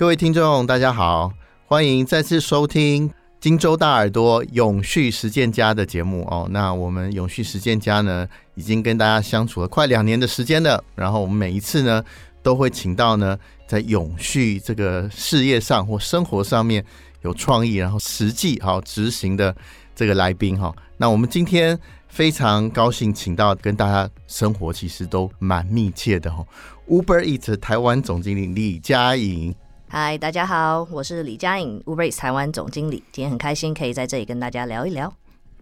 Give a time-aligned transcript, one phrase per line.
[0.00, 1.30] 各位听众，大家好，
[1.66, 6.48] 欢迎再次收听金州大耳朵永续实践家的节目哦。
[6.50, 10.82] 那我们永续实践家呢，已经跟大家相处了快两年的时间了。
[10.94, 12.02] 然后我们每一次呢，
[12.42, 16.82] 都会请到呢，在永续这个事业上或生活上面
[17.20, 19.54] 有创意，然后实际好执行的
[19.94, 20.74] 这个来宾哈。
[20.96, 26.42] 那我们今天非常高兴，请到跟大家生活其实都蛮密切的哈
[26.88, 29.54] ，Uber Eats 台湾总经理李佳颖。
[29.92, 33.02] 嗨，大家好，我是李佳颖，Uber Eats 台湾总经理。
[33.10, 35.12] 今天很开心可以在这里跟大家聊一聊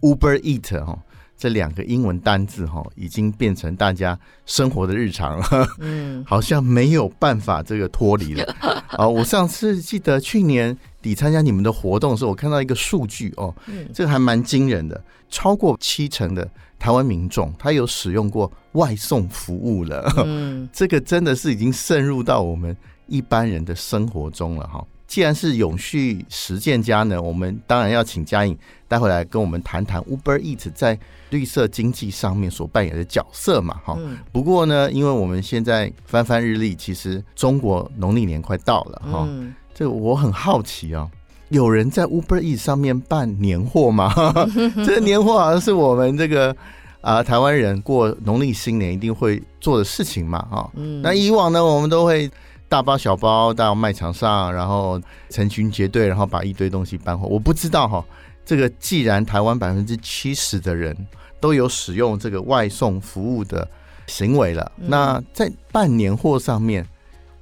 [0.01, 0.95] Uber Eats 哈，
[1.35, 5.67] 这两个英文单字哈，已经变成大家生活的日常了。
[5.79, 8.43] 嗯，好像没有办法这个脱离了。
[8.93, 13.51] 啊，我上次记得去年底参加你们的活动的时候，我看到一个数据哦，
[13.91, 20.07] 这个还蛮惊人的，超过七成的台湾民众他有使用过外送服务了。
[20.23, 22.77] 嗯， 这个真的是已经渗入到我们。
[23.09, 28.57] 一般人的生活中了哈，既然是永续实践家呢，我们当然要请嘉颖
[28.87, 30.97] 待会来跟我们谈谈 Uber Eats 在
[31.31, 33.97] 绿色经济上面所扮演的角色嘛哈。
[34.31, 39.27] 不过呢，因为我们现在翻翻日历，其实中国农历年快到了哈。
[39.73, 41.09] 这个我很好奇啊，
[41.49, 44.13] 有人在 Uber Eats 上面办年货吗？
[44.85, 46.55] 这个年货好像是我们这个
[47.01, 50.71] 啊台湾人过农历新年一定会做的事情嘛哈。
[51.01, 52.29] 那以往呢，我们都会。
[52.69, 57.27] 大包小包到卖场上，然后成群结队，然后把一堆东西搬回。
[57.27, 58.05] 我不知道哈，
[58.45, 60.95] 这个既然台湾百分之七十的人
[61.39, 63.67] 都有使用这个外送服务的
[64.05, 66.87] 行为了，嗯、那在办年货上面，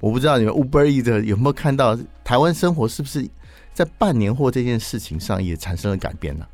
[0.00, 3.28] 我不知道你们 Uber Eats 有没有看到台湾生活是不是
[3.74, 6.46] 在办年货这件事情上也产生了改变呢？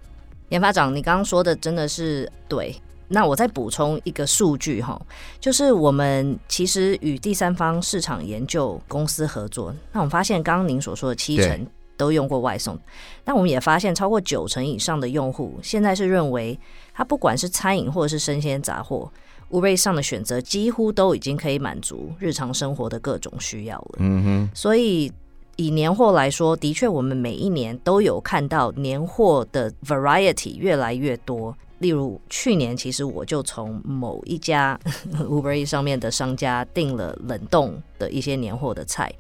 [0.48, 2.74] 研发长，你刚刚说的真的是对。
[3.08, 5.00] 那我再补充一个数据哈，
[5.38, 12.78] 就是我们其实与第三方市场研究公司合作，那我们发现刚刚您所说的七成都用过外送，
[13.24, 16.58] 那我们也发现超过九成以上的用户现在是认为，
[16.94, 19.12] 他不管是餐饮或者是生鲜杂货
[19.50, 23.96] ，Uber 上的选择几乎都已经可以满足日常生活的各种需要了。
[23.98, 25.12] 嗯哼，所以
[25.56, 31.54] 以年货来说，的确我们每一年都有看到年货的 variety 越来越多。
[31.84, 34.80] 例如去年，其实我就从某一家
[35.20, 39.12] Uber Eats 上面的商家订了冷冻的一些年货的菜，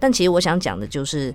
[0.00, 1.32] 但其实我想讲的就是，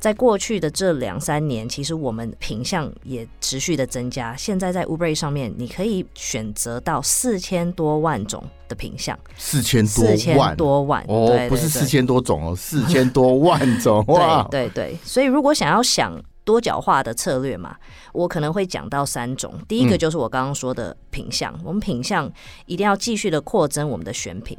[0.00, 4.34] 在过去的这两三年，其实我们品项也持续的增加。
[4.34, 16.20] 现在在 Uber Eats 上面，你可以选择到四千多万种的品项，四千多万，四千多万哦，对对对，不是四千多种哦，四千多万种 哇，对对对，所以如果想要想。
[16.44, 17.76] 多角化的策略嘛，
[18.12, 19.54] 我可能会讲到三种。
[19.66, 22.30] 第一个就是我刚刚说的品相，嗯、我们品相
[22.66, 24.56] 一定要继续的扩增我们的选品。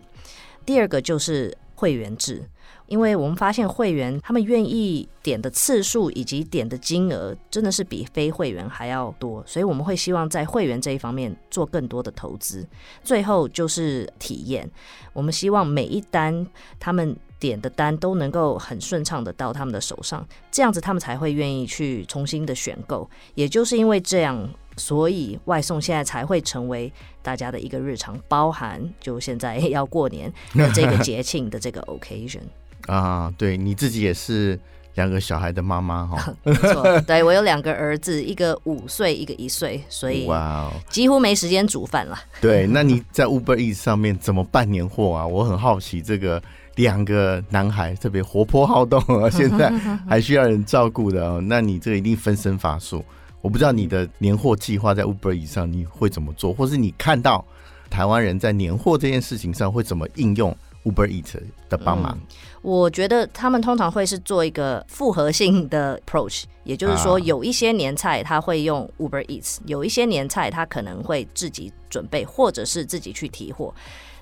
[0.66, 2.50] 第二个就是会员制，
[2.88, 12.68] 因为我们发现会员他们愿意点的次数以及点的金额真的是比非会员还要多，所以我们会希望在会员这一方面做更多的投资。
[13.04, 14.70] 最后就是体验，
[15.14, 16.46] 我们希望每一单
[16.80, 17.16] 他们。
[17.38, 23.08] 点的单都能够很顺畅的到他们的手上，这样子他们才会愿意去重新的选购。
[23.36, 26.92] 也就是因为这样，所以外送现在才会成为
[27.22, 32.42] 大家的一个日常，包含就现在要过年的这个节庆的这个 occasion
[32.88, 33.34] 啊。
[33.38, 34.60] 对，你自己也是
[34.96, 42.18] 两个小孩的妈妈哈， 没错，对，我有两个儿子，一个五岁，一个一岁，所以哇，几乎没时间煮饭了。
[42.42, 45.26] 对，那你在 Uber Eats 上面怎么办年货啊？
[45.28, 46.42] 我很好奇这个。
[46.76, 49.70] 两个男孩特别活泼好动啊，现在
[50.10, 51.42] 还需要人照顾的哦。
[51.42, 53.02] 那你这个一定分身乏术。
[53.40, 57.46] 我不知道你的 年货计划在 Uber 以上你会怎么做，或是你看到
[57.90, 60.54] 台湾人在年货这件事情上会怎么应用
[60.86, 61.36] Uber Eats
[61.68, 62.18] 的帮忙？
[62.18, 73.74] 嗯，我觉得他们通常会是做一个复合性的 approach，也就是说有一些年菜他会用 Uber Eats，有一些年菜他可能会自己准备，或者是自己去提货。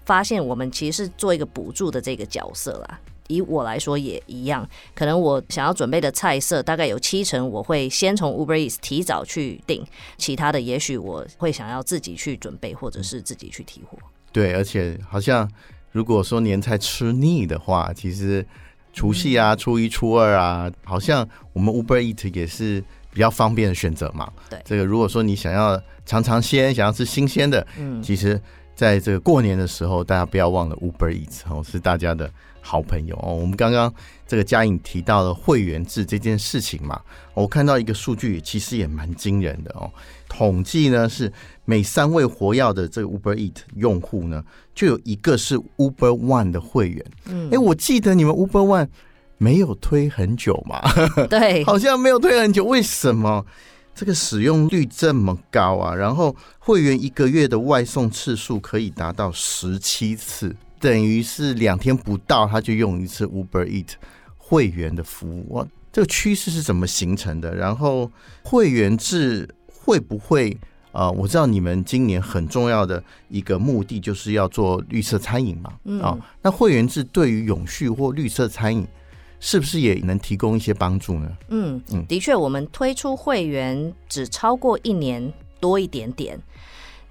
[0.06, 3.00] 发现我们其实是做一个补助的这个角色啦。
[3.28, 9.82] 以我来说也一样，可能我想要准备的菜色大概有七成我会先从 Uber Eats 提早去订，
[10.18, 13.98] 其他的也许我会想要自己去准备，或者是自己去提货。
[14.34, 15.50] 对，而且好像
[15.94, 18.46] 如果说年菜吃腻的话，其实
[18.92, 24.30] 除夕啊、初一、初二啊，好像我们 Uber Eats 也是比较方便的选择嘛。
[24.50, 28.38] 对，这个如果说你想要尝尝鲜，想要吃新鲜的，嗯，其实。
[28.76, 32.28] 在这个过年的时候，大家不要忘了 Uber Eats 哦，是大家的
[32.64, 33.36] 好朋友哦。
[33.36, 33.94] 我们刚刚
[34.26, 37.00] 这个嘉颖提到了会员制这件事情嘛，
[37.36, 39.92] 我看到一个数据，其实也蛮惊人的哦。
[40.28, 41.32] 统计呢是
[41.66, 44.44] 每三位活跃的这个 Uber Eats 用户呢，
[44.74, 47.06] 就有一个是 Uber One 的会员。
[47.26, 48.88] 嗯，哎，我记得你们 Uber One
[49.38, 50.82] 没有推很久嘛？
[51.30, 53.46] 对， 好像没有推很久，为什么？
[53.96, 55.94] 这个使用率这么高啊！
[55.94, 63.94] 然后会员一个月的外送次数可以达到十七次，等于是两天不到他就用一次 Uber Eat
[64.36, 65.54] 会员的服务。
[65.54, 67.56] 哇，这个趋势是怎么形成的？
[67.56, 68.12] 然后
[68.44, 70.52] 会员制会不会
[70.92, 71.12] 啊、呃？
[71.14, 75.70] 我知道你们今年很重要的一个目的就是要做绿色餐饮嘛。
[75.70, 78.86] 啊、嗯啊，那会员制对于永续或绿色餐饮。
[79.46, 81.30] 是不是也能提供一些帮助呢？
[81.50, 86.40] 嗯嗯，的确，我们推出会员只超过一年多一点点，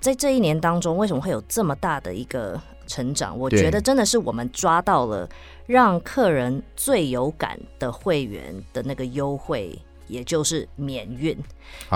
[0.00, 2.58] 在这一年当中，为什么会有这么大的一个
[2.93, 3.39] 成长？
[3.39, 5.29] 我觉得真的是我们抓到了
[5.67, 9.79] 让客人最有感的会员的那个优惠，
[10.09, 11.37] 也就是免运。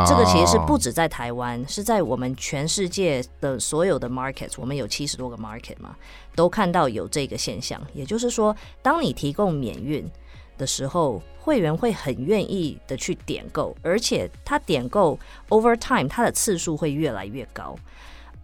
[0.07, 5.95] 这个其实是不止在台湾，是在我们全世界的所有的 market，我们有七十多个 market 嘛，
[6.35, 7.81] 都看到有这个现象。
[7.93, 10.11] 也就是说，当你提供免运。
[10.59, 15.19] 的时候，会员会很愿意的去点购，而且他点购
[15.51, 17.77] over time，他的次数会越来越高。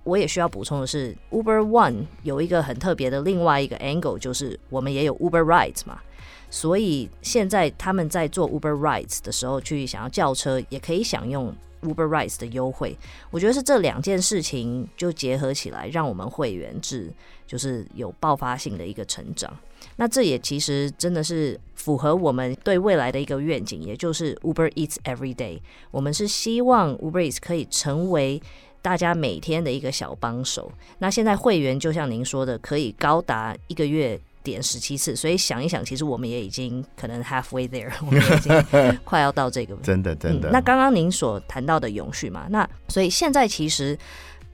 [0.05, 6.01] 我也需要补充的是，Uber One 有一个很特别的另外一个 angle，就是我们也有 Uber Rides 嘛，
[6.51, 12.99] 所以现在他们在做 Uber Rides 的时候，去想要叫车也可以享用 Uber Rides 的优惠。
[13.31, 17.13] 我觉得是这两件事情就结合起来，让我们会员制
[17.47, 19.57] 就是有爆发性的一个成长。
[19.97, 25.61] 那这也其实真的是符合我们对未来的一个愿景，也就是 Uber Eats Every Day。
[25.91, 28.41] 我们是希望 Uber Eats 可以成为
[28.83, 30.71] 大家每天的一个小帮手。
[30.99, 39.75] 那现在会员就像您说的，可以高达一个月点十七次，所以想一想，其实我们也已经可能 halfway there， 我们已经快要到这个。
[39.83, 40.51] 真的，真的。
[40.51, 43.97] 嗯，那刚刚您所谈到的永续嘛，那所以现在其实。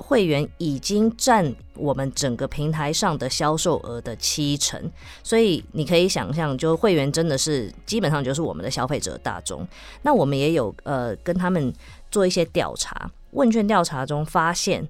[0.01, 4.81] 会员已经占我们整个平台上的销售额的七成，
[5.25, 9.67] 所以你可以想象，就会员真的是基本上就是我们的消费者大众。
[10.03, 11.75] 那我们也有呃跟他们
[12.11, 14.89] 做一些调查，问卷调查中发现，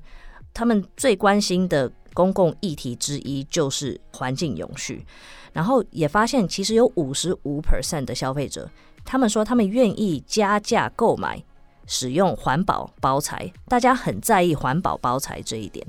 [0.53, 5.05] 他们最关心的公共议题之一就是环境永续，
[5.53, 8.71] 然后也发现其实有五十五 percent 的消费者，
[9.05, 11.43] 他们说他们愿意加价购买。
[11.91, 15.83] 使用环保包材，大家很在意环保包材这一点，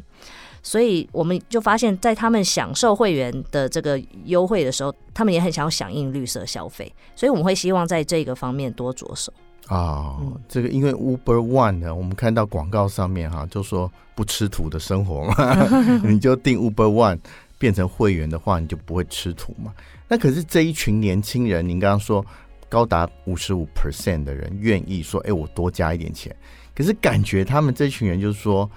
[0.63, 9.33] 所以我们就发现，在他们享受会员的这个优惠的时候，他们也很想要响应绿色消费，所以我们会希望在这个方面多着手
[9.69, 10.42] 啊、哦。
[10.50, 15.33] 这个因为 Uber One 呢，我们看到广告上面哈，就说不吃土的生活嘛，
[16.04, 17.19] 你就订 Uber One
[17.57, 19.74] 变成会员的话，你就不会吃土嘛。
[20.07, 22.25] 那可是这一群年轻人，您刚刚说。
[22.71, 26.31] 高达五十五 percent 的人愿意说：“哎，我多加一点钱。”
[26.75, 28.69] 可是感觉他们这群人就是说，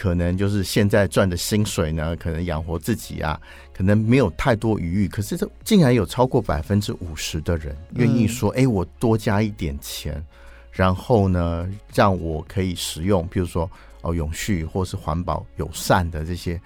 [0.00, 3.38] 可能就是现在赚的薪水呢，可能养活自己啊，
[3.70, 5.08] 可能没有太多余裕。
[5.08, 10.24] 可是这竟然有超过百分之五十的人愿意说：“哎，我多加一点钱，
[10.72, 13.70] 然后呢，让我可以使用，比如说
[14.00, 16.58] 哦，永续或是环保友善的这些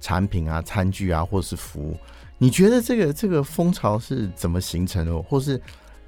[0.00, 1.96] 产品啊、餐具啊，或是服务。”
[2.38, 5.62] 你觉得这个这个风潮是怎么形成的，或是？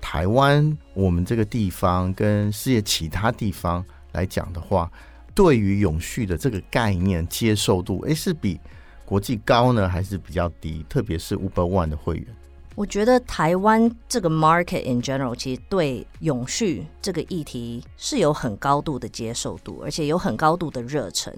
[0.04, 4.90] 台湾，我们这个地方跟世界其他地方来讲的话，
[5.34, 8.60] 对于永续的这个概念接受度，诶，是比
[9.04, 10.84] 国际高呢，还是比较低？
[10.88, 12.26] 特别是 Uber One 的会员，
[12.74, 21.32] 我觉得台湾这个 market in general 其实对永续这个议题是有很高度的接受度，而且有很高度的热忱。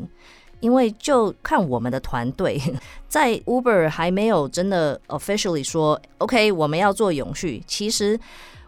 [0.61, 2.61] 因为就看我们的团队，
[3.07, 8.19] 在 Uber 还没有真的 officially 说 OK，我们要做永续，其实。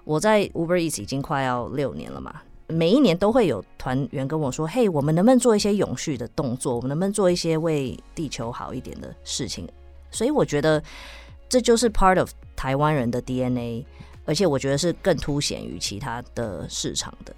[0.05, 2.33] 我在 Uber Eats 已经快要六年了嘛，
[2.69, 6.75] 每一年都会有团员跟我说：“嘿，我们能不能做一些永续的动作？
[6.75, 9.69] 我们能不能做一些为地球好一点的事情？”
[10.11, 10.83] 所以我觉得
[11.49, 13.85] 这就是 part of 台湾人的 DNA，
[14.25, 17.35] 而且我觉得是更凸显于其他的市场的。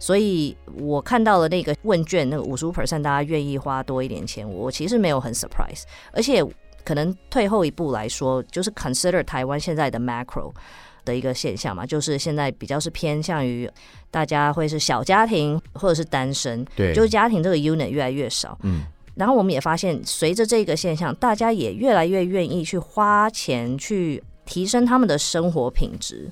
[0.00, 6.44] 所以我看到了那个问卷，那个五十五 percent 大家愿意花多一点钱，我其实没有很 surprise，而且
[6.84, 10.52] 可能退后一步来说，就是 consider 台湾现在的 macro。
[11.04, 13.70] 的一个现象嘛，就是现在比较是偏向于
[14.10, 18.58] 大家会是小家庭或者是单身，对，就是家庭这个 unit 越来越少。
[18.62, 18.84] 嗯，
[19.14, 26.30] 然后我们也发现，随着这个现象，大家也越来越愿意去花钱去提升他们的生活品质。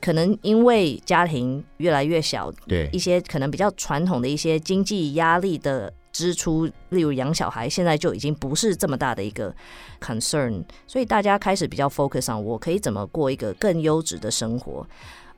[0.00, 5.92] 可能因为家庭越来越小，对一些可能比较传统的一些经济压力的。
[6.12, 9.54] 支出，例如养小孩，现在就已经不是这么大的一个
[10.00, 14.86] concern，所以大家开始比较 focus on 我可以怎么过一个更优质的生活。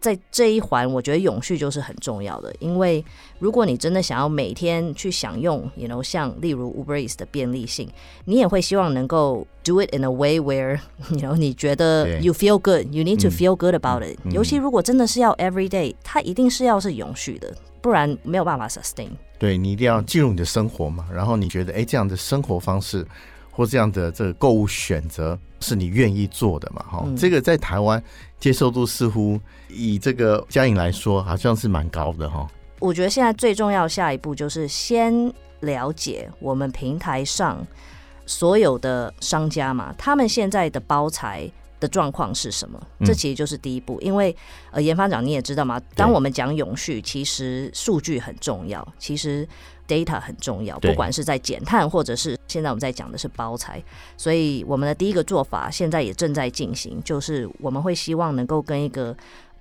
[0.01, 2.55] 在这一环，我觉得永续就是很重要的。
[2.59, 3.03] 因为
[3.39, 7.89] 如果你真的想要每天去享用，you know，像例如 Uber Eats 的便利性，
[8.27, 14.03] 你也会希望能够 do it in a way where，you know，你觉得 you feel good，you need to feel good about
[14.03, 14.19] it。
[14.25, 19.09] 嗯，尤其如果真的是要 every day，它一定是要是永续的，不然没有办法 sustain。
[19.39, 23.07] 对，你一定要进入你的生活嘛，然后你觉得，哎，这样的生活方式。
[23.57, 26.85] 或这样的这个购物选择是你愿意做的嘛？
[26.91, 28.03] 哈、嗯，这个在台湾
[28.41, 32.49] 接受度似乎以这个佳颖来说，好像是蛮高的哈。
[32.81, 37.65] 我觉得现在最重要下一步就是先了解我们平台上
[38.27, 41.49] 所有的商家嘛，他们现在的包材
[41.81, 42.81] 的状况是什么？
[43.05, 44.01] 这其实就是第一步。
[44.01, 44.35] 因为
[44.71, 48.87] 呃，研发长你也知道嘛，当我们讲永续，其实数据很重要。
[48.99, 49.47] 其实。
[49.87, 53.85] data 很重要，不管是在减碳，或者是现在我们在讲的是包材，
[54.17, 59.15] 所以我们的第一个做法现在也正在进行，就是我们会希望能够跟一个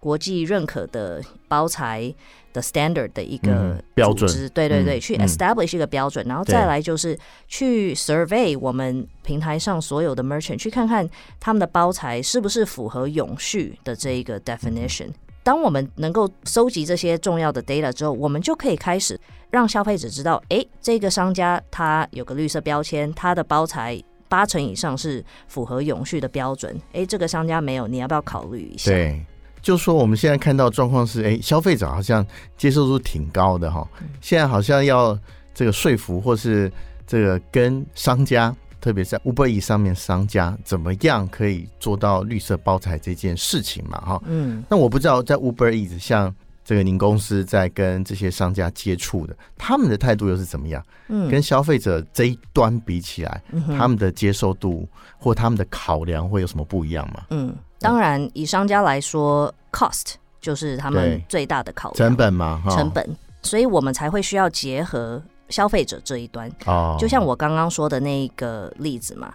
[0.03, 2.13] 国际认可的包材
[2.51, 7.17] 的 standard 的一个标准，对对对，去 establish 一个标准，然后再来就是
[7.47, 15.07] 去 survey 我们平台上所有的 merchant，去看看他们的包材是不是符合永续的这一个 definition。
[15.41, 19.17] 当我们能够收集这些重要的 data 之后，我们就可以开始
[19.49, 26.77] 让消费者知道，哎，这个商家他有个绿色标签，他的包材八成以上是符合永续的标准。
[26.91, 28.91] 哎，这个商家没有，你要不要考虑一下？
[28.91, 29.25] 对，
[29.63, 32.23] 就说我们现在看到状况是，哎，消费者好像
[32.55, 33.87] 接受度挺高的哈，
[34.21, 35.17] 现在好像要
[35.55, 36.71] 这个说服或是
[37.07, 38.55] 这个跟商家。
[38.81, 43.97] 特别在 Uber Eats 上面，商家怎么样可以做到绿色包材这件事情嘛？
[44.01, 50.85] 哈，嗯，那我不知道在 Uber Eats 像这个您公司在跟这些商家接触的，他们的态度又是怎么样？
[51.07, 54.85] 嗯，跟消费者这一端比起来，他们的接受度
[55.17, 57.23] 或他们的考量会有什么不一样吗？
[57.29, 65.21] 嗯，当然，以商家来说，cost 就是他们最大的考量，成本嘛，成本，所以我们才会需要结合。
[65.49, 69.31] 消费者这一端，哦就像我刚刚说的那个例子嘛。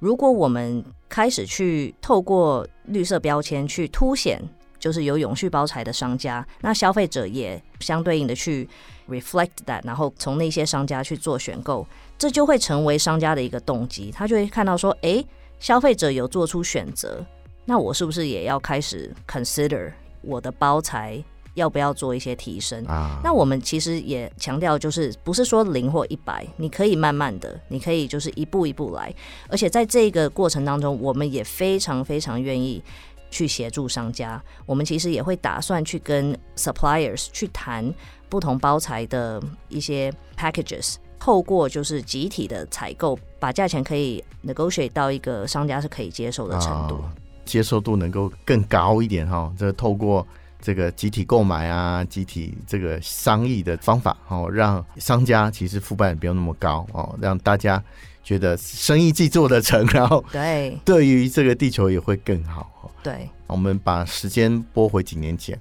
[0.00, 4.40] 如果我们开始去透过绿色标签去凸显，
[4.80, 8.68] 就是有永续包材的商家，那消费者也相对应的去
[9.08, 11.86] reflect that，然后从那些商家去做选购，
[12.18, 14.10] 这就会成为商家的一个动机。
[14.10, 15.22] 他就会看到说，哎，
[15.60, 17.24] 消费者有做出选择，
[17.70, 21.22] 那我是不是也要开始 consider 我的包材？
[21.54, 23.20] 要不要做一些提升啊？
[23.22, 29.12] 那我们其实也强调，就是不是说零或一百，你可以慢慢的，你可以就是一步一步来。
[29.48, 32.82] 而且在这个过程当中，我们也非常非常愿意
[33.30, 34.42] 去协助商家。
[34.64, 37.92] 我们其实也会打算去跟 suppliers 去谈
[38.28, 47.12] 不同包材的一些 packages，透过就是集体的采购，把价钱可以 negotiate 到一个商家是可以接受的程度，啊、
[47.50, 49.52] 接受度能够更高一点哈。
[49.58, 50.26] 这透过。
[50.62, 57.82] 这个集体购买啊，集体这个商议的方法哦，让商家其实负担也不用那么高哦，让大家
[58.22, 62.92] 觉得生意既做得成，然后对对于这个地球也会更好。
[63.02, 65.58] 对，我们把时间拨回几年前，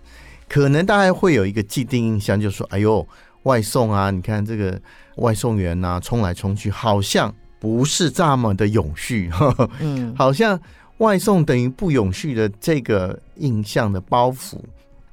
[0.49, 3.07] 可能大家会有一个既定印象，就是说，哎呦，
[3.43, 4.77] 外送啊，你看这个
[5.15, 9.31] 外送员呐，冲来冲去，好像不是这么的永续，
[9.79, 10.59] 嗯，好像
[10.99, 14.57] 外送等于不永续的这个印象的包袱。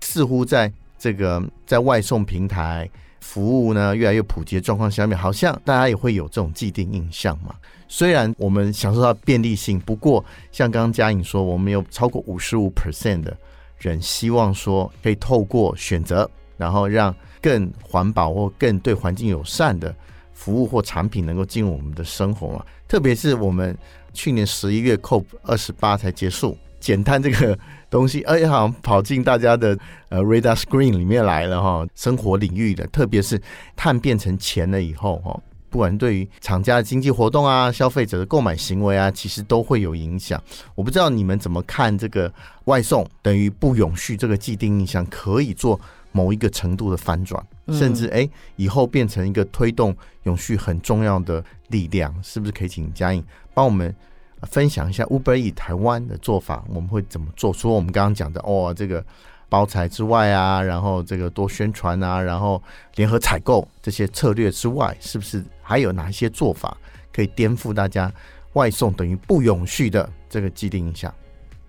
[0.03, 2.89] 似乎在这个在外送平台
[3.21, 7.55] 服务呢越来越普及的状况下面，好像大家也会有这种既定印象嘛。
[7.89, 13.37] 虽然我们享受到便利性，不过像刚刚佳颖说，我们有超过五十五 percent 的
[13.79, 19.95] 人希望说可以透过选择，然后让更环保或更对环境友善的
[20.33, 22.65] 服务或产品能够进入我们的生活嘛。
[22.89, 23.77] 特别是我们
[24.17, 26.57] 去年十一月 COP 二十八才结束。
[26.79, 27.59] 减碳这个
[27.91, 29.77] 东西，哎，好像跑进大家的
[30.09, 31.85] 呃 radar screen 里面来了哈。
[31.97, 33.41] 生活领域的，特别是
[33.75, 35.37] 碳变成钱了以后哈，
[35.69, 40.41] 不管对于厂家的经济活动啊、消费者的购买行为啊，其实都会有影响。
[40.77, 42.33] 我不知道你们怎么看这个
[42.67, 45.81] 外送等于不永续这个既定印象，可以做
[46.13, 53.25] 某一个程度的反转，甚至哎以后变成一个推动永续很重要的力量，是不是可以请嘉颖
[53.57, 53.97] 帮我们？
[54.43, 57.55] 分享一下 Uber Eats 台湾的做法，我们会怎么做？
[57.55, 59.03] 除了我们刚刚讲的哦，这个
[59.49, 62.63] 包材之外啊，然后这个多宣传啊，然后
[62.97, 66.77] 联合采购这些策略之外，是不是还有哪一些做法
[67.13, 68.13] 可以颠覆大家
[68.53, 71.13] 外送等于不永续的这个既定印象？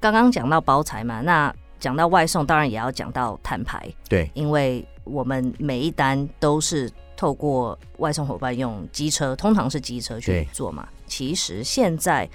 [0.01, 3.89] 刚刚讲到包材嘛，那讲到外送，当然也要讲到摊牌。
[4.09, 10.87] 对，因为我们每一单都是透过外送伙伴用机车，通常是机车去做嘛。
[11.07, 12.29] 其实现在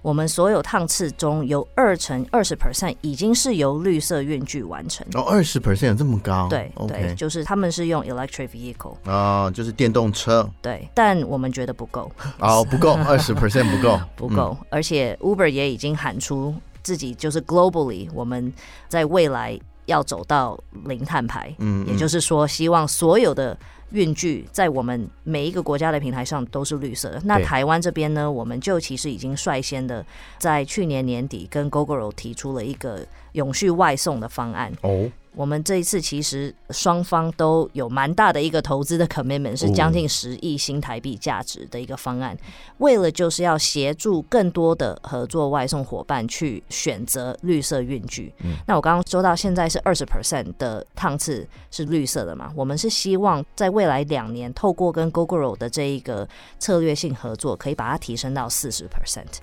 [0.00, 5.04] 我们所有趟次中有二成二十 percent 已经是由绿色运具完成。
[5.14, 6.46] 哦，二十 percent 这么高？
[6.48, 10.48] 对对，就是他们是用 electric vehicle 哦，就是电动车。
[10.62, 12.10] 对，但我们觉得不够。
[12.38, 14.56] 哦，不够， 二十 percent 不够， 不够。
[14.60, 18.52] 嗯、而且 Uber 也已经喊出自己就是 globally，我们
[18.88, 21.52] 在未来要走到零碳排。
[21.58, 23.58] 嗯，嗯，也就是说，希望所有的。
[23.90, 27.20] 运具在我们每一个国家的平台上都是绿色的。
[27.24, 30.04] 那台湾这边呢，我们就其实已经率先的
[30.38, 34.72] 在去年年底跟 Gogoro 提出了一个永续外送的方案。
[34.82, 35.10] 哦。
[35.38, 42.36] 我们这一次其实双方都有蛮大的一个投资的 commitment，是将近十亿新台币价值的一个方案，
[42.78, 48.34] 为了就是要协助更多的合作外送伙伴去选择绿色运具。
[48.66, 56.28] 那我刚刚说到现在是二十 percent 的趟次是绿色的嘛，我们是希望在未来两年透过跟 Gogoro 的这一个
[56.58, 59.38] 策略性合作，可以把它提升到四十 percent。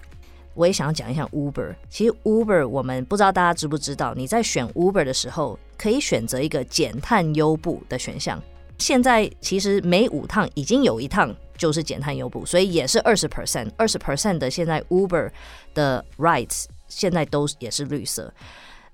[0.56, 1.76] 我也想要讲一下 Uber。
[1.90, 8.42] 其实 Uber，我们不知道大家知不知道，你在选 Uber 的时候，可以选择一个减碳优步的选项。
[8.80, 15.30] 现在其实每五趟已经有一趟就是减碳优步，所以也是二十 percent，二十 percent 的现在 Uber
[15.74, 18.34] 的 rights 现在都也是绿色。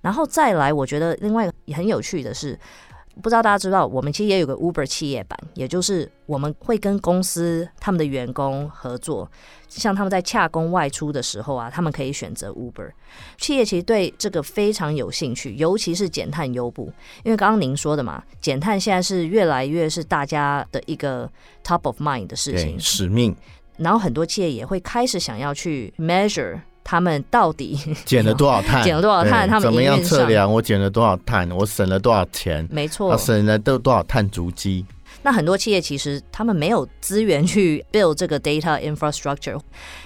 [0.01, 2.59] 然后再来，我觉得另外很有趣的是。
[3.21, 9.29] 不知道大家知道，我们其实也有个 Uber 企业版，也就是我们会跟公司他们的员工合作，
[9.67, 12.89] 像他们在洽工外出的时候啊，他们可以选择 Uber。
[13.37, 16.91] 企业其实对这个非常有兴趣，尤其是减碳优步，
[17.23, 21.29] 因为刚刚您说的嘛，减碳现在是越来越是大家的一个
[21.63, 23.35] top of mind 的事情，使命。
[23.77, 26.59] 然后很多企业也会开始想要去 measure。
[26.83, 28.83] 他们到底 减了多少碳？
[28.83, 29.47] 减了多少碳？
[29.47, 31.49] 他们怎么样测量我减了多少碳？
[31.51, 32.67] 我省了多少钱？
[32.71, 34.85] 没错，省了都多少碳足迹？
[35.23, 39.59] 那很多企业其实他们没有资源去 build 这个 data infrastructure，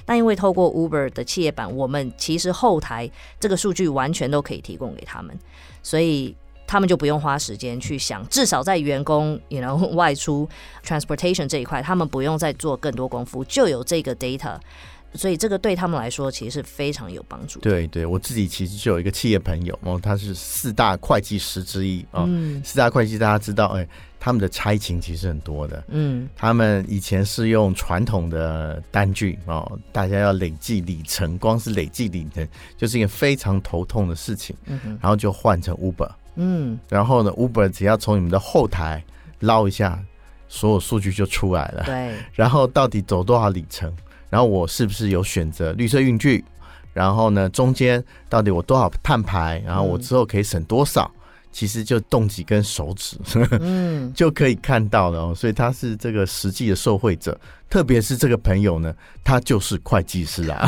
[0.04, 5.34] 但因为透过 Uber 的企业版，我们其实后台这个数据完全都可以提供给他们，
[5.82, 6.36] 所以
[6.68, 10.50] 他们就不用花时间去想，至少在员工 you know 外出
[10.86, 14.58] transportation 这一块，他们不用再做更多功夫，就有这个 data。
[15.16, 17.60] 所以这个对他们来说其实是非常有帮助。
[17.62, 22.26] 对对，我自己其实就有一个企业朋友哦，他是四大会计师之一哦。
[22.28, 22.62] 嗯。
[22.64, 23.88] 四大会计大家知道，哎，
[24.20, 25.84] 他们的差勤其实很多的。
[25.88, 26.28] 嗯。
[26.36, 34.56] 他们以前是用传统的单据哦，大家要累计里程，光是累计里程就是一个非常头痛的事情。
[34.66, 34.98] 嗯。
[35.02, 36.12] 然后就换成 Uber。
[36.36, 36.78] 嗯。
[36.90, 39.04] 然后呢，Uber 只要从你们的后台
[39.40, 40.04] 捞一下，
[40.48, 41.84] 所有数据就出来了。
[41.86, 42.16] 对。
[42.34, 43.94] 然后到底走多少里程？
[44.36, 46.44] 然后我是不是有选择绿色运具？
[46.92, 49.64] 然后呢，中间到底我多少碳排？
[49.66, 51.10] 然后我之后可以省多少？
[51.16, 51.22] 嗯、
[51.54, 53.18] 其实就动几根手指，
[53.62, 55.34] 嗯， 就可以看到了哦。
[55.34, 58.94] 所以他是这个实际的受惠者，特别是这个朋友呢，
[59.24, 60.68] 他就是会计师啊，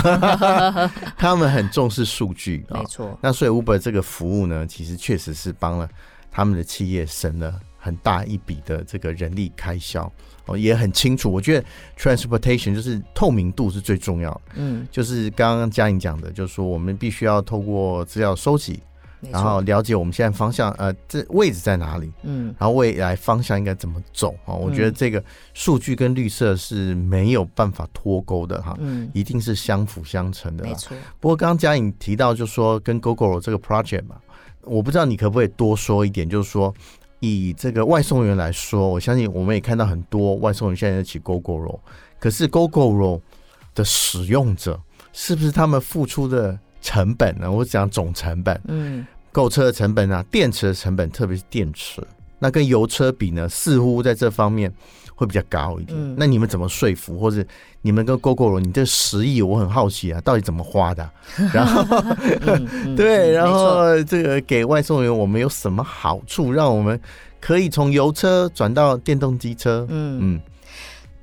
[1.19, 3.19] 他们很重视数据，没错。
[3.21, 5.89] 那所以 Uber 这个服务呢，其实确实是帮了
[6.31, 7.53] 他们的企业省了
[7.87, 10.11] 很大一笔的这个人力开销。
[10.45, 11.29] 哦，也很清楚。
[11.29, 11.65] 我觉得
[11.97, 14.41] transportation 就是透明度是最重要的。
[14.55, 18.79] 嗯，就是刚刚嘉颖讲的，就是说我们必须要透过资料收集，
[19.29, 22.09] 然后了解我们现在方向，呃，这位置在哪里？
[22.23, 24.33] 嗯，然后未来方向应该怎么走？
[24.45, 25.21] 啊，我觉得这个
[25.53, 30.63] 数据跟绿色是没有办法脱钩的哈，嗯，一定是相辅相成的。
[30.63, 30.95] 没错。
[31.19, 34.15] 不过刚刚嘉颖提到，就是说跟 Google 这个 project 嘛，
[34.61, 36.73] 我不知道你可不可以多说一点，就是说。
[37.19, 41.79] 以这个外送员来说，我相信我们也看到很多外送员现在在骑 Gogoro，
[42.19, 43.21] 可是 Gogoro
[43.73, 44.79] 的使用者
[45.13, 47.51] 是不是他们付出的成本呢？
[47.51, 52.01] 我讲总成本，嗯，购车的成本啊，电池的成本，特别是电池，
[52.39, 54.73] 那跟油车比呢，似乎在这方面。
[55.17, 57.43] 会比较高一点，嗯、那你们怎么说服，或者
[57.81, 61.09] 你们跟 Gogoro，你这十亿我很好奇啊，到底怎么花的？
[61.51, 61.83] 然后，
[62.95, 67.01] 对，然后这个给外送员我们有什么好处，让我们
[67.41, 69.87] 可以从油车转到电动机车？
[69.89, 70.41] 嗯嗯，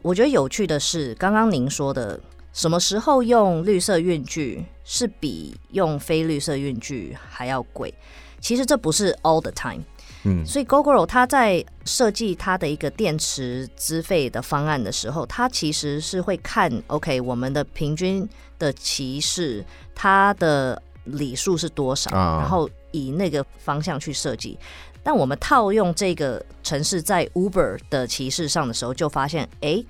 [0.02, 2.18] 我觉得有趣的是，刚刚您说的，
[2.52, 7.94] 什么时候用绿色运具是比用非绿色运具还要贵？
[8.40, 9.84] 其实这不是 all the time。
[10.24, 18.26] 嗯，所以 Gogoro 它在设计它的一个电池资费的方案的时候，它其实是会看 OK 我们的平均
[18.58, 24.58] 的骑士它的里数是多少，哦、然后以那个方向去设计。
[25.02, 29.86] 但我们套用这个城市在 Uber 的骑士上的时候，就发现哎、欸，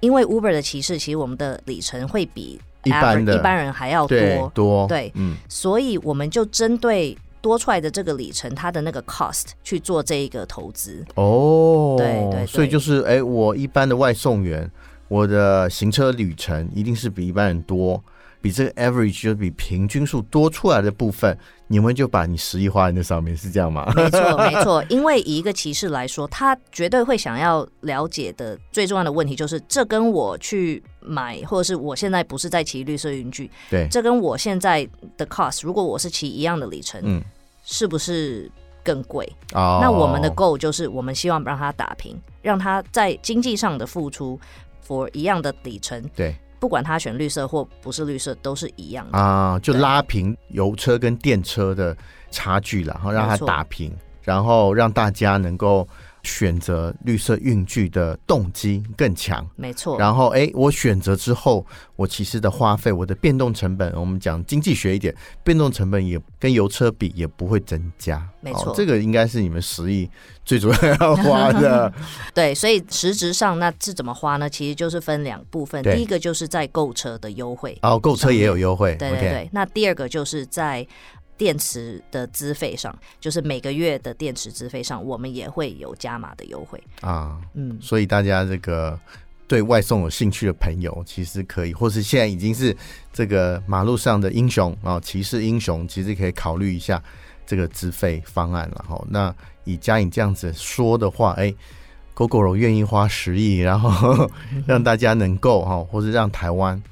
[0.00, 3.34] 因为 Uber 的骑士其实我们的里程会比一般的。
[3.36, 4.08] 一般人还要多。
[4.08, 4.86] 对多。
[4.86, 7.16] 对，嗯，所以我们就针对。
[7.40, 14.70] 多出来的这个里程，它的那个 cost 去做这一个投资哦，对，对对，所以就是哎，我一般的外送员，
[15.08, 18.02] 我的行车旅程一定是比一般人多，
[18.40, 23.90] 比这个 average 就比平均数多出来的部分，你们就把你十亿花在那上面，是这样吗？
[23.96, 24.84] 没错，没错。
[24.88, 37.22] 因为以一个骑士来说，他绝对会想要了解的最重要的问题就是，这跟我去买，或者是我现在不是在骑绿色云具，对，这跟我现在的 cost，如果我是骑一样的里程，嗯，
[37.64, 38.50] 是不是
[38.84, 39.26] 更贵？
[39.54, 44.38] 哦，那我们的 goal 就是，我们希望让它打平，让它在经济上的付出
[44.86, 46.36] for 一样的里程，对。
[46.60, 51.96] 不管他选绿色或不是绿色，都是一样的啊，就拉平油车跟电车的
[52.32, 53.96] 差距了，然后让它打平，
[54.28, 55.88] 然后让大家能够。
[56.24, 59.96] 选择绿色运具的动机更强，没错。
[59.98, 61.64] 然后，哎，我选择之后，
[61.96, 65.14] 我其实的花费，我的变动成本，我们讲经济学一点，
[65.44, 68.72] 变动成本也跟油车比也不会增加，没错。
[68.72, 70.10] 哦，这个应该是你们十亿
[70.44, 71.90] 最主要要花的。
[72.34, 74.50] 对，所以实质上那是怎么花呢？
[74.50, 79.48] 其实就是分两部分，第一个就是在购车的优惠，哦，购车也有优惠，对对对。
[79.52, 80.86] 那第二个就是在。
[81.38, 87.40] 电池的资费上，就是每个月的电池资费上，我们也会有加码的优惠啊。
[87.54, 88.98] 嗯，所以大家这个
[89.46, 92.76] 对外送有兴趣的朋友，其实可以，或是现在已经是
[93.12, 97.02] 这个马路上的英雄啊，骑士英雄，其实可以考虑一下
[97.46, 99.02] 这个资费方案了哈。
[99.08, 101.54] 那以嘉颖这样子说的话，哎
[102.14, 104.28] ，Gogoro 愿意花十亿，然后
[104.66, 106.82] 让大家能够哈，或是让台湾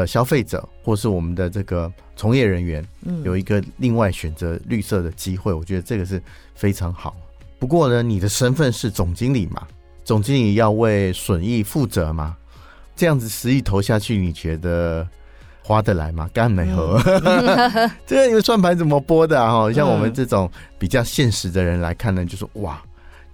[0.00, 2.84] 的消费者，或是我们的这个从业人员，
[3.22, 6.20] 有一个另外选择绿色的机会，我觉得这个是
[6.56, 7.14] 非常好。
[7.60, 9.66] 不过呢，你的身份是总经理嘛，
[10.02, 12.36] 总经理要为损益负责嘛，
[12.96, 15.06] 这样子十亿投下去，你觉得
[15.62, 16.28] 划得来吗？
[16.34, 17.00] 干没合？
[18.04, 19.52] 这个你们算盘怎么拨的啊？
[19.52, 22.82] 哈，像我们这种比较现实的人来看呢，就说哇。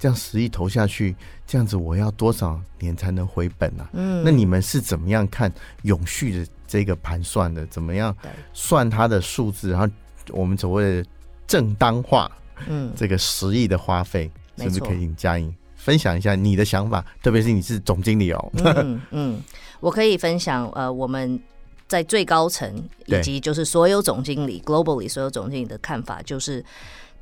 [0.00, 1.14] 这样十亿投下去，
[1.46, 3.84] 这样子我要多少年才能回本呢？
[3.84, 3.90] 啊？
[3.92, 7.66] 嗯，那你们是怎么样看永续的这个盘算的？
[7.66, 8.16] 怎么样
[8.54, 9.72] 算它的数字？
[9.72, 9.86] 然后
[10.30, 11.08] 我们所谓的
[11.46, 12.32] 正当化，
[12.66, 17.04] 嗯，这个十亿的花费，是不是可以请嘉颖分享一下你的想法？
[17.22, 18.52] 特别是你是总经理哦。
[18.54, 19.42] 嗯嗯，
[19.80, 21.38] 我可以分享呃，我们
[21.86, 26.64] 在最高层以及就是所有总经理 globally 所有总经理的看法，就是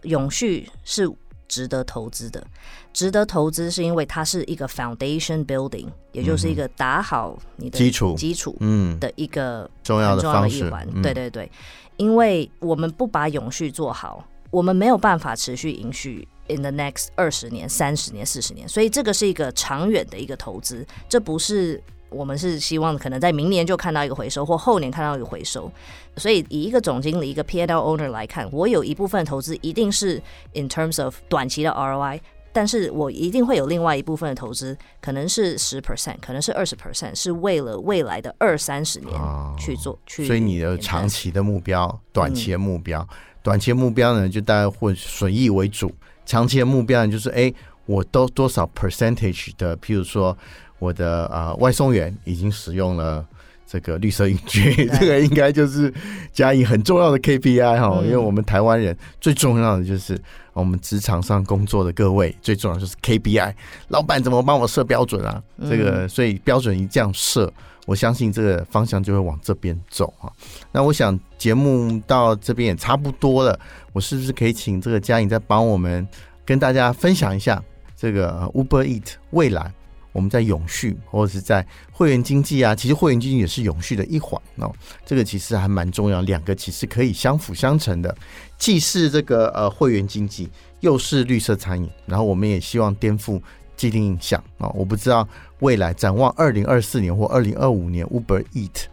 [0.03, 1.13] 永续是。
[1.49, 2.47] 值得投资的，
[2.93, 8.15] 值得投资是因为它是一个 foundation building，也就是一个打好你的基础。
[8.15, 9.01] 基础嗯。
[9.01, 10.71] 的一个重要的方式。
[11.03, 11.51] 对对对，
[11.97, 21.83] 因为我们不把永续做好，我们没有办法持续延续 in the next 二十年、三十年、四十年，所以这个是一个长远的一个投资，这不是。
[22.11, 25.71] 我们是希望可能在明年就看到一个回收，或后年看到一个回收。
[26.17, 30.21] 所以以一个总经理、一个 P&L owner 来看，我有一部分投资一定是
[30.55, 32.19] in terms of 短期的 ROI，
[32.53, 39.13] 但是我一定会有另外一部分的投资，可能是十 percent，可能是二十 percent，是为了未来的二三十年
[39.57, 39.93] 去做。
[39.93, 45.89] 哦、去，所以你的长期的目标、短期的目标，嗯、短期的目标呢，就大概会损益为主；
[46.27, 47.55] 长期的目标呢，就是哎，
[47.87, 50.37] 我都多少 percentage 的，譬如说。
[50.79, 53.25] 我的啊、呃、外送员已经使用了
[53.67, 55.93] 这个绿色运具， 这个应该就是
[56.33, 60.19] 佳颖很重要的 KPI 哈，嗯、因为我们台湾人最重要的就是
[60.55, 63.53] 我们职场上工作的各位最重要的就是 KPI，
[63.89, 65.43] 老板怎么帮我设标准啊？
[65.69, 67.53] 这个所以标准一这样设，
[67.87, 70.33] 我相信这个方向就会往这边走哈。
[70.73, 73.59] 那我想节目到这边也差不多了，
[73.93, 76.07] 我是不是可以请这个嘉颖再帮我们
[76.47, 77.63] 跟大家分享一下
[77.95, 79.73] 这个 Uber Eat 未来？
[80.19, 84.75] 我们在永续或者是在会员经济啊，其实会员经济也是永续的一环哦。
[85.07, 88.13] 这个其实还蛮重要，两个其实可以相辅相成的，
[88.59, 90.51] 既是这个呃会员经济，
[90.81, 91.89] 又是绿色餐饮。
[92.05, 93.41] 然后我们也希望颠覆
[93.77, 94.69] 既定印象啊。
[94.75, 95.27] 我不知道
[95.61, 98.87] 未来展望二零二四年或二零二五年，Uber Eat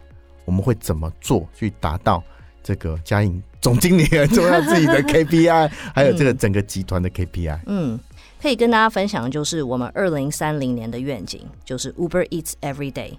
[0.44, 2.22] 我们会怎么做去达到
[2.62, 7.58] 这个佳颖总经理很重要自己的 KPI，还有这个整个集团的 KPI。
[7.66, 7.98] 嗯。
[8.46, 13.14] 可以跟大家分享的就是我们二零三零年的愿景，就是 Uber Eats Every Day。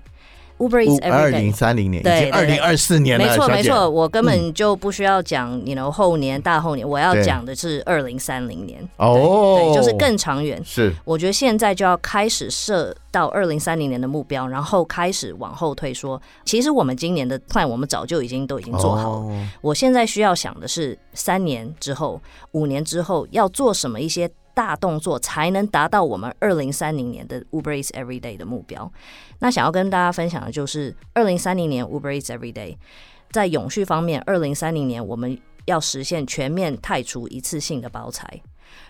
[0.57, 1.11] Uber Eats Every Day。
[1.11, 3.25] 二零三零年，对，二零二四年了。
[3.25, 8.79] 没错，没错，我根本就不需要讲，你 know 后年、大后年，我要讲的是二零三零年。
[8.95, 10.63] 哦，对，就是更长远。
[10.63, 19.49] 是，我觉得现在就要开始设到二零三零年的目标，然后开始往后退，说，其实我们今年的 plan 我们早就已经都已经做好了。
[19.59, 22.21] 我现在需要想的是，三年之后、
[22.53, 24.31] 五年之后要做什么一些。
[24.57, 28.91] 大动作才能达到我们二零三零年的 Uber Eats Every Day 的目标。
[29.37, 32.75] 那想要跟大家分享的就是，二零三零年 Uber Eats Every Day
[33.29, 38.41] 在永续方面，二零三零年我们要实现全面汰除一次性的包材。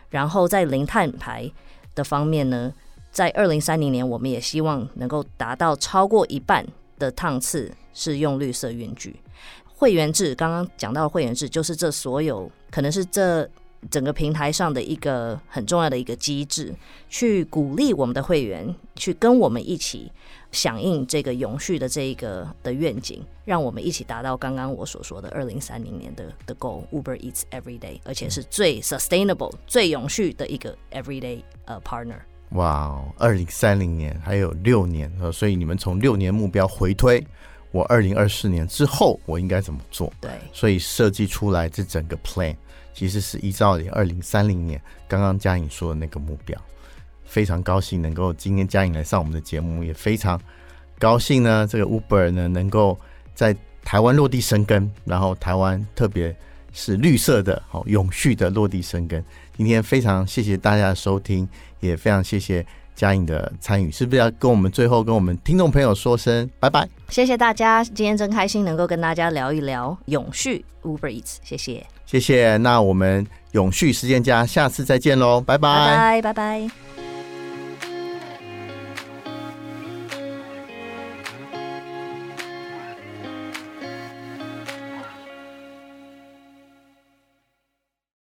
[0.09, 1.51] 然后在零碳排
[1.93, 2.71] 的方面呢，
[3.11, 6.65] 在二零三零年我们也希望能够达到超过一半
[6.97, 9.19] 的趟次是用绿色运具。
[9.65, 13.47] 会员制，刚刚讲到会员制，就是这所有可能是这
[13.89, 16.73] 整个平台上的一个很重要的一个机制，
[17.09, 20.11] 去鼓励我们的会员去跟我们一起
[20.51, 32.19] 响应这个永续的这一个的愿景，让我们一起达到刚刚我所说的二零三零年的的 goal，Uber Eats Every Day，而且是最 sustainable、最永续的一个 everyday 呃 partner。
[32.51, 37.23] 哇，二零三零年还有六年，所以你们从六年目标回推。
[37.71, 40.11] 我二零二四年之后我应该怎么做？
[40.21, 42.55] 对，所以设计出来这整个 plan
[42.97, 46.59] 其实是依照二零三零年刚刚佳颖说的那个目标。
[47.25, 50.41] 非常高兴能够今天佳颖来上我们的节目，也非常
[50.97, 52.97] 高兴呢，这个 Uber 呢能够
[53.35, 56.35] 在台湾落地生根，然后台湾特别
[56.73, 59.23] 是绿色的、好永续的落地生根。
[59.55, 61.47] 今天非常谢谢大家的收听，
[61.79, 62.65] 也非常谢谢。
[62.95, 66.89] 佳颖的参与，是不是要跟我们最后跟我们听众朋友说声拜拜？
[67.09, 72.57] 谢谢大家，今天真开心能够跟大家聊一聊永续 Uber Eats，谢谢，谢谢。
[72.57, 77.06] 那我们永续时间家下次再见喽，拜拜，拜拜，拜拜。